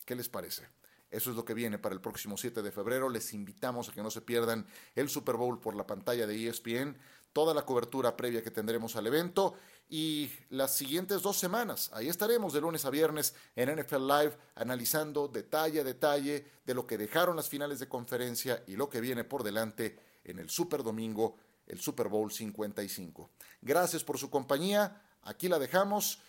¿Qué 0.06 0.16
les 0.16 0.30
parece? 0.30 0.68
Eso 1.12 1.30
es 1.30 1.36
lo 1.36 1.46
que 1.46 1.54
viene 1.54 1.78
para 1.78 1.94
el 1.94 2.02
próximo 2.02 2.38
7 2.38 2.64
de 2.64 2.72
febrero. 2.72 3.10
Les 3.10 3.34
invitamos 3.34 3.90
a 3.90 3.94
que 3.94 4.02
no 4.02 4.10
se 4.10 4.22
pierdan 4.22 4.66
el 4.96 5.10
Super 5.10 5.36
Bowl 5.36 5.60
por 5.60 5.76
la 5.76 5.86
pantalla 5.86 6.26
de 6.26 6.48
ESPN, 6.48 6.98
toda 7.34 7.54
la 7.54 7.66
cobertura 7.66 8.16
previa 8.18 8.42
que 8.42 8.52
tendremos 8.52 8.96
al 8.96 9.08
evento 9.08 9.56
y 9.90 10.32
las 10.50 10.76
siguientes 10.76 11.22
dos 11.22 11.38
semanas. 11.38 11.92
Ahí 11.94 12.08
estaremos 12.08 12.54
de 12.54 12.62
lunes 12.62 12.86
a 12.86 12.90
viernes 12.90 13.36
en 13.56 13.70
NFL 13.80 14.08
Live 14.08 14.38
analizando 14.56 15.28
detalle 15.28 15.82
a 15.82 15.84
detalle 15.84 16.46
de 16.66 16.74
lo 16.74 16.88
que 16.88 16.98
dejaron 16.98 17.36
las 17.36 17.50
finales 17.50 17.80
de 17.80 17.90
conferencia 17.90 18.64
y 18.68 18.76
lo 18.76 18.90
que 18.90 19.02
viene 19.02 19.24
por 19.24 19.44
delante 19.44 20.00
en 20.24 20.40
el 20.40 20.50
Super 20.50 20.84
Domingo, 20.84 21.38
el 21.68 21.80
Super 21.80 22.08
Bowl 22.08 22.32
55. 22.32 23.30
Gracias 23.62 24.04
por 24.04 24.18
su 24.18 24.30
compañía. 24.30 25.02
Aquí 25.24 25.48
la 25.48 25.60
dejamos. 25.60 26.20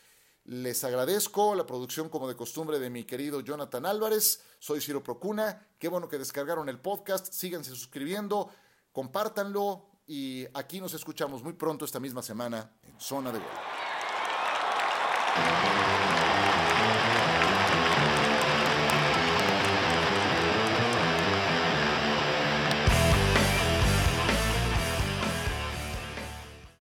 Les 0.47 0.85
agradezco 0.85 1.57
la 1.57 1.67
producción 1.67 2.09
como 2.09 2.29
de 2.29 2.37
costumbre 2.37 2.79
de 2.79 2.89
mi 2.89 3.03
querido 3.03 3.41
Jonathan 3.41 3.85
Álvarez. 3.85 4.45
Soy 4.61 4.81
Ciro 4.81 5.03
Procuna. 5.03 5.67
Qué 5.77 5.89
bueno 5.89 6.09
que 6.09 6.19
descargaron 6.19 6.69
el 6.69 6.79
podcast. 6.79 7.33
Síganse 7.33 7.71
suscribiendo, 7.71 8.49
compártanlo 8.93 9.89
y 10.07 10.47
aquí 10.55 10.81
nos 10.81 10.95
escuchamos 10.95 11.43
muy 11.43 11.55
pronto 11.55 11.85
esta 11.85 11.99
misma 11.99 12.23
semana 12.23 12.71
en 12.85 13.01
Zona 13.01 13.33
de 13.33 13.41
Gol. 13.41 13.49